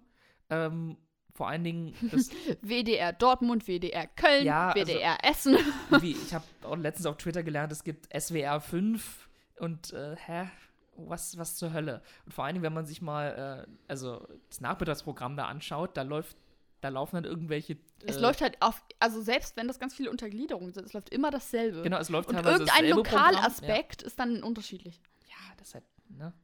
[0.50, 0.96] Ähm,
[1.34, 2.30] vor allen Dingen das
[2.62, 5.72] WDR Dortmund, WDR Köln, ja, WDR also, Essen.
[6.00, 6.44] Wie, ich habe
[6.76, 9.28] letztens auf Twitter gelernt, es gibt SWR 5
[9.58, 10.48] und äh, hä?
[10.96, 12.02] Was, was zur Hölle?
[12.24, 16.02] Und vor allen Dingen, wenn man sich mal äh, also das Nachmittagsprogramm da anschaut, da
[16.02, 16.36] läuft
[16.84, 17.72] da laufen dann irgendwelche.
[17.72, 21.08] Äh, es läuft halt auf, also selbst wenn das ganz viele Untergliederungen sind, es läuft
[21.08, 21.82] immer dasselbe.
[21.82, 24.06] Genau, es läuft Und irgendein Lokalaspekt ja.
[24.06, 25.00] ist dann unterschiedlich.
[25.26, 26.34] Ja, das ist halt, ne?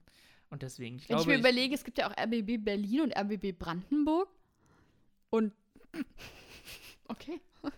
[0.50, 3.16] Und deswegen, ich Wenn glaube, ich mir überlege, es gibt ja auch RBB Berlin und
[3.16, 4.28] RBB Brandenburg.
[5.30, 5.52] Und
[7.08, 7.40] okay.
[7.62, 7.70] Ja,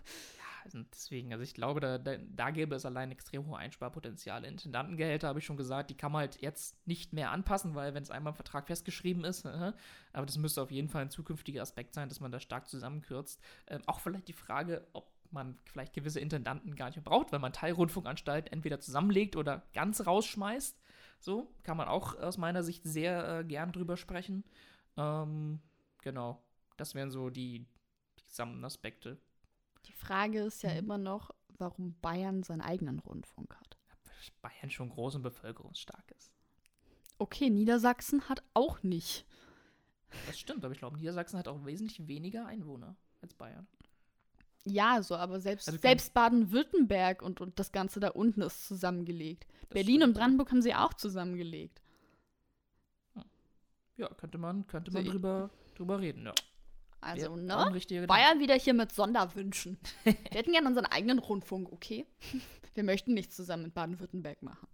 [0.63, 4.47] also deswegen, also ich glaube, da, da, da gäbe es allein extrem hohe Einsparpotenziale.
[4.47, 8.01] Intendantengehälter habe ich schon gesagt, die kann man halt jetzt nicht mehr anpassen, weil wenn
[8.01, 9.73] es einmal im Vertrag festgeschrieben ist, äh,
[10.11, 13.39] aber das müsste auf jeden Fall ein zukünftiger Aspekt sein, dass man da stark zusammenkürzt.
[13.67, 17.39] Ähm, auch vielleicht die Frage, ob man vielleicht gewisse Intendanten gar nicht mehr braucht, weil
[17.39, 20.79] man Teilrundfunkanstalten entweder zusammenlegt oder ganz rausschmeißt.
[21.23, 24.43] So, kann man auch aus meiner Sicht sehr äh, gern drüber sprechen.
[24.97, 25.61] Ähm,
[26.01, 26.43] genau,
[26.75, 27.65] das wären so die,
[28.19, 29.17] die gesamten Aspekte.
[29.85, 30.79] Die Frage ist ja mhm.
[30.79, 33.77] immer noch, warum Bayern seinen eigenen Rundfunk hat.
[34.41, 36.33] Bayern schon groß und bevölkerungsstark ist.
[37.17, 39.25] Okay, Niedersachsen hat auch nicht.
[40.27, 43.65] Das stimmt, aber ich glaube, Niedersachsen hat auch wesentlich weniger Einwohner als Bayern.
[44.65, 49.45] Ja, so, aber selbst, also selbst Baden-Württemberg und, und das Ganze da unten ist zusammengelegt.
[49.69, 50.03] Berlin stimmt.
[50.03, 51.81] und Brandenburg haben sie auch zusammengelegt.
[53.97, 56.33] Ja, könnte man, könnte man so, drüber, drüber reden, ja.
[57.01, 58.07] Also, ja, ne?
[58.07, 59.77] Bayern wieder hier mit Sonderwünschen.
[60.03, 62.05] Wir hätten gerne unseren eigenen Rundfunk, okay?
[62.73, 64.67] Wir möchten nichts zusammen mit Baden-Württemberg machen.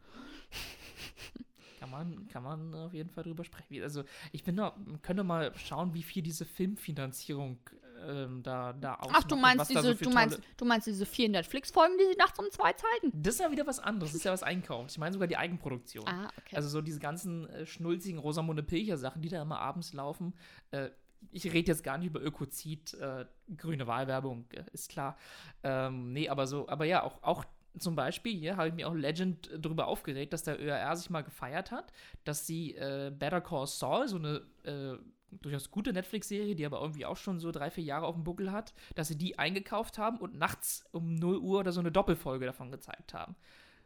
[1.79, 3.81] Kann man, kann man auf jeden Fall drüber sprechen.
[3.81, 7.57] Also, ich bin da, könnte mal schauen, wie viel diese Filmfinanzierung
[8.05, 9.21] ähm, da, da ausmacht.
[9.23, 12.39] Ach, du meinst, diese, so du, meinst, du meinst diese vier Netflix-Folgen, die sie nachts
[12.39, 13.11] um zwei zeigen?
[13.13, 14.11] Das ist ja wieder was anderes.
[14.11, 14.91] Das ist ja was einkauft.
[14.91, 16.07] Ich meine sogar die Eigenproduktion.
[16.07, 16.55] Ah, okay.
[16.55, 20.33] Also so diese ganzen äh, schnulzigen Rosamunde Pilcher-Sachen, die da immer abends laufen.
[20.71, 20.89] Äh,
[21.31, 23.25] ich rede jetzt gar nicht über Ökozid, äh,
[23.57, 25.17] grüne Wahlwerbung, äh, ist klar.
[25.63, 27.43] Ähm, nee, aber so, aber ja, auch, auch
[27.77, 31.21] zum Beispiel, hier habe ich mir auch Legend darüber aufgeregt, dass der ÖRR sich mal
[31.21, 31.91] gefeiert hat,
[32.23, 34.97] dass sie äh, Better Call Saul, so eine äh,
[35.32, 38.51] durchaus gute Netflix-Serie, die aber irgendwie auch schon so drei, vier Jahre auf dem Buckel
[38.51, 42.45] hat, dass sie die eingekauft haben und nachts um 0 Uhr oder so eine Doppelfolge
[42.45, 43.36] davon gezeigt haben.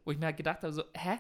[0.05, 1.19] Wo ich mir halt gedacht habe, so, hä?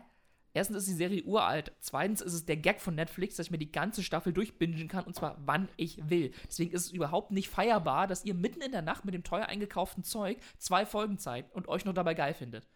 [0.53, 1.71] Erstens ist die Serie uralt.
[1.79, 5.05] Zweitens ist es der Gag von Netflix, dass ich mir die ganze Staffel durchbingen kann
[5.05, 6.31] und zwar wann ich will.
[6.47, 9.47] Deswegen ist es überhaupt nicht feierbar, dass ihr mitten in der Nacht mit dem teuer
[9.47, 12.67] eingekauften Zeug zwei Folgen zeigt und euch noch dabei geil findet.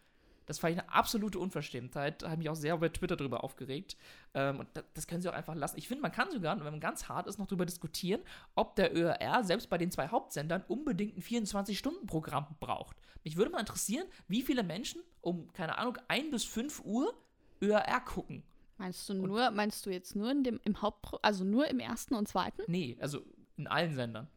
[0.48, 2.22] Das war eine absolute Unverschämtheit.
[2.22, 3.98] Da habe ich mich auch sehr bei Twitter drüber aufgeregt.
[4.32, 5.76] Ähm, und das, das, können sie auch einfach lassen.
[5.76, 8.22] Ich finde, man kann sogar, wenn man ganz hart ist, noch darüber diskutieren,
[8.54, 12.96] ob der ÖRR selbst bei den zwei Hauptsendern unbedingt ein 24-Stunden-Programm braucht.
[13.24, 17.14] Mich würde mal interessieren, wie viele Menschen um, keine Ahnung, 1 bis 5 Uhr
[17.62, 18.42] ÖRR gucken.
[18.78, 21.80] Meinst du nur, und, meinst du jetzt nur in dem, im Haupt, also nur im
[21.80, 22.62] ersten und zweiten?
[22.68, 23.22] Nee, also
[23.56, 24.28] in allen Sendern.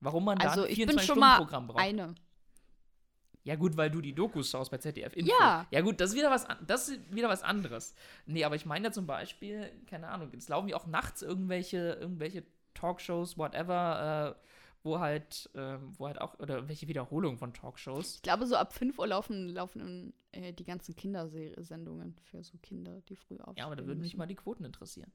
[0.00, 1.82] Warum man also da ein 24-Stunden-Programm braucht.
[1.82, 2.14] Eine.
[3.42, 5.32] Ja, gut, weil du die Dokus schaust bei ZDF Info.
[5.40, 5.66] Ja.
[5.70, 7.94] Ja, gut, das ist wieder was, das ist wieder was anderes.
[8.26, 11.98] Nee, aber ich meine ja zum Beispiel, keine Ahnung, es laufen ja auch nachts irgendwelche,
[12.00, 14.48] irgendwelche Talkshows, whatever, äh,
[14.88, 18.16] wo halt, äh, wo halt auch, oder welche Wiederholungen von Talkshows.
[18.16, 23.02] Ich glaube, so ab 5 Uhr laufen, laufen äh, die ganzen Kindersendungen für so Kinder,
[23.08, 23.58] die früh aufstehen.
[23.58, 25.12] Ja, aber da würden mich mal die Quoten interessieren.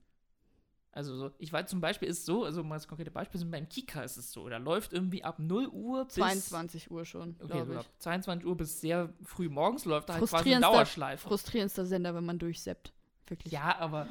[0.92, 3.68] Also so, ich weiß zum Beispiel ist so, also mal das konkrete Beispiel sind beim
[3.68, 7.36] Kika ist es so, da läuft irgendwie ab 0 Uhr bis 22 Uhr schon.
[7.42, 11.28] Okay, so ab 22 Uhr bis sehr früh morgens läuft da halt quasi Dauerschleife.
[11.28, 12.94] Frustrierendster Sender, wenn man durchseppt.
[13.26, 13.52] Wirklich.
[13.54, 14.08] Ja, aber,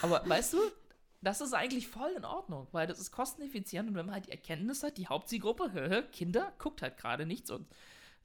[0.00, 0.58] aber weißt du,
[1.22, 4.32] das ist eigentlich voll in Ordnung, weil das ist kosteneffizient und wenn man halt die
[4.32, 7.66] Erkenntnis hat, die Hauptzielgruppe, Kinder, guckt halt gerade nichts und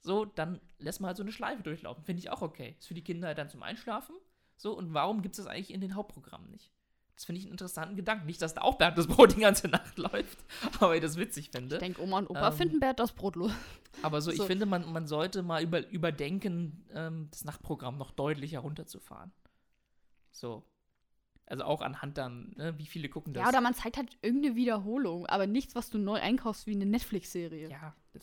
[0.00, 2.04] so, dann lässt man halt so eine Schleife durchlaufen.
[2.04, 2.76] Finde ich auch okay.
[2.78, 4.14] Ist für die Kinder halt dann zum Einschlafen.
[4.56, 6.72] So, und warum gibt es das eigentlich in den Hauptprogrammen nicht?
[7.14, 8.26] Das finde ich einen interessanten Gedanken.
[8.26, 10.38] Nicht, dass da auch Bernd das Brot die ganze Nacht läuft,
[10.78, 11.76] aber ich das witzig finde.
[11.76, 13.50] Ich denke, Oma und Opa ähm, finden Bernd das Brot los.
[14.02, 18.12] Aber so, so, ich finde, man, man sollte mal über, überdenken, ähm, das Nachtprogramm noch
[18.12, 19.32] deutlich herunterzufahren.
[20.30, 20.62] So.
[21.48, 23.42] Also auch anhand dann, ne, wie viele gucken das.
[23.42, 26.84] Ja, oder man zeigt halt irgendeine Wiederholung, aber nichts, was du neu einkaufst wie eine
[26.84, 27.70] Netflix-Serie.
[27.70, 28.22] Ja, das,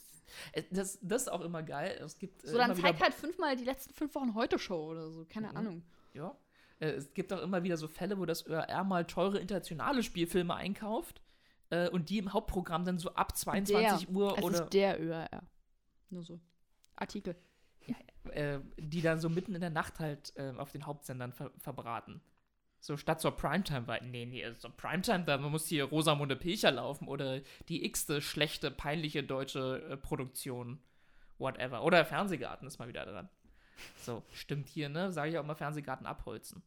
[0.52, 2.00] äh, das, das, ist auch immer geil.
[2.04, 5.26] Es gibt, äh, so, dann zeigt halt fünfmal die letzten fünf Wochen Heute-Show oder so,
[5.26, 5.58] keine mhm.
[5.58, 5.84] Ahnung.
[6.14, 6.36] Ja,
[6.80, 10.54] äh, es gibt auch immer wieder so Fälle, wo das ÖRR mal teure internationale Spielfilme
[10.54, 11.22] einkauft.
[11.72, 15.02] äh, und die im Hauptprogramm dann so ab 22 der, Uhr es oder ist der
[15.02, 15.42] ÖRR.
[16.12, 16.40] Nur so.
[16.96, 17.36] Artikel.
[18.32, 22.22] äh, die dann so mitten in der Nacht halt äh, auf den Hauptsendern ver verbraten.
[22.86, 27.08] So statt zur Primetime, weil, nee, nee, zur Primetime, da muss hier Rosamunde Pilcher laufen
[27.08, 30.78] oder die x-te schlechte, peinliche deutsche äh, Produktion.
[31.40, 31.84] Whatever.
[31.84, 33.28] Oder Fernsehgarten ist mal wieder dran.
[33.98, 35.12] So, stimmt hier, ne?
[35.12, 36.62] Sage ich auch mal Fernsehgarten abholzen.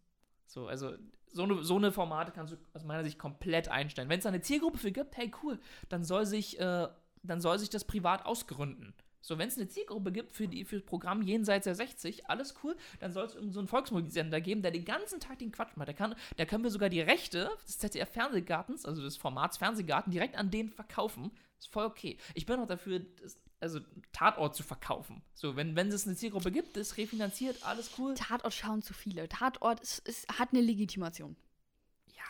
[0.48, 0.96] So, also
[1.28, 4.09] so eine, so eine Formate kannst du aus meiner Sicht komplett einstellen.
[4.09, 6.88] Wenn es da eine Zielgruppe für gibt, hey cool, dann soll sich, äh,
[7.22, 8.92] dann soll sich das privat ausgründen.
[9.28, 12.54] So, wenn es eine Zielgruppe gibt für, die, für das Programm jenseits der 60, alles
[12.64, 15.88] cool, dann soll es so einen Volksmusiksender geben, der den ganzen Tag den Quatsch macht.
[15.88, 20.10] Da, kann, da können wir sogar die Rechte des ZDF Fernsehgartens, also des Formats Fernsehgarten,
[20.10, 21.30] direkt an den verkaufen.
[21.58, 22.16] Ist voll okay.
[22.32, 23.80] Ich bin auch dafür, das, also
[24.12, 25.20] Tatort zu verkaufen.
[25.34, 28.14] So, wenn, wenn es eine Zielgruppe gibt, ist refinanziert, alles cool.
[28.14, 29.28] Tatort schauen zu viele.
[29.28, 31.36] Tatort ist, ist, hat eine Legitimation.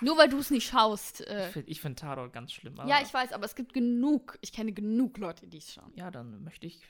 [0.00, 1.26] Nur weil du es nicht schaust.
[1.26, 2.76] Äh, Ich finde find Tatort ganz schlimm.
[2.87, 4.38] Ja, ich weiß, aber es gibt genug.
[4.40, 5.92] Ich kenne genug Leute, die es schauen.
[5.94, 6.80] ja, dann möchte ich,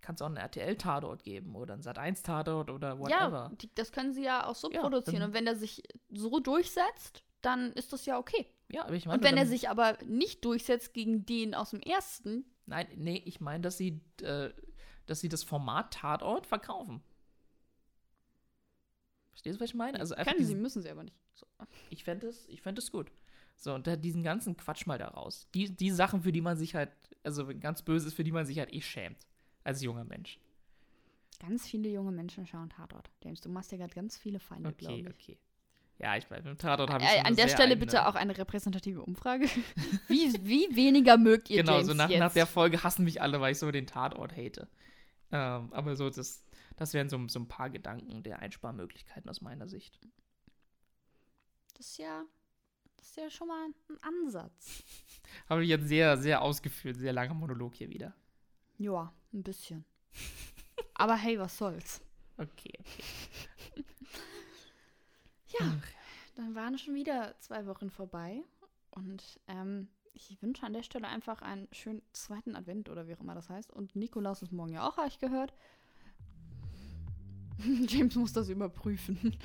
[0.00, 3.48] kann es auch einen RTL-Tatort geben oder einen Sat1-Tatort oder whatever.
[3.50, 5.22] Ja, die, das können sie ja auch so Ja, produzieren.
[5.22, 8.46] Und wenn er sich so durchsetzt, dann ist das ja okay.
[8.70, 11.80] Ja, aber ich meine, Und wenn er sich aber nicht durchsetzt gegen den aus dem
[11.80, 14.50] ersten, Nein, nee, ich meine, dass sie, äh,
[15.06, 17.02] dass sie das Format Tatort verkaufen.
[19.38, 20.00] Verstehst du, was ich meine?
[20.00, 21.16] Also können sie, diesen, müssen sie aber nicht.
[21.34, 21.46] So.
[21.90, 23.12] ich fände es, ich fänd es gut.
[23.56, 25.46] So, und da diesen ganzen Quatsch mal da raus.
[25.54, 26.90] Die, die Sachen, für die man sich halt,
[27.22, 29.18] also ganz böse ist, für die man sich halt eh schämt.
[29.62, 30.40] Als junger Mensch.
[31.38, 33.10] Ganz viele junge Menschen schauen Tatort.
[33.22, 35.06] James, du machst ja gerade ganz viele Feinde, Okay, glaube ich.
[35.08, 35.38] okay.
[36.00, 38.36] Ja, ich weiß, beim Tatort habe ich Äh, an der Stelle eigene- bitte auch eine
[38.36, 39.46] repräsentative Umfrage.
[40.08, 43.40] wie, wie weniger mögt ihr Genau, James so nach, nach der Folge hassen mich alle,
[43.40, 44.68] weil ich so den Tatort hate.
[45.30, 46.44] Ähm, aber so, das,
[46.78, 49.98] das wären so, so ein paar Gedanken der Einsparmöglichkeiten aus meiner Sicht.
[51.76, 52.24] das ist ja,
[52.96, 54.82] das ist ja schon mal ein Ansatz.
[55.48, 58.14] Habe ich jetzt sehr, sehr ausgeführt, sehr langer Monolog hier wieder.
[58.78, 59.84] Ja, ein bisschen.
[60.94, 62.00] Aber hey, was soll's?
[62.40, 63.84] Okay, okay.
[65.58, 65.76] Ja,
[66.36, 68.44] dann waren schon wieder zwei Wochen vorbei.
[68.92, 73.20] Und ähm, ich wünsche an der Stelle einfach einen schönen zweiten Advent oder wie auch
[73.20, 73.72] immer das heißt.
[73.72, 75.52] Und Nikolaus ist morgen ja auch, habe ich gehört.
[77.88, 79.36] James muss das überprüfen.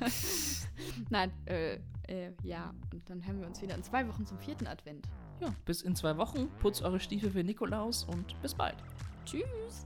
[1.10, 1.74] Nein, äh,
[2.08, 2.72] äh, ja.
[2.92, 5.08] Und dann hören wir uns wieder in zwei Wochen zum vierten Advent.
[5.40, 6.48] Ja, bis in zwei Wochen.
[6.60, 8.76] Putzt eure Stiefel für Nikolaus und bis bald.
[9.24, 9.84] Tschüss.